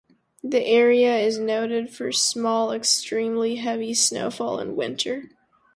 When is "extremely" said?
2.09-3.57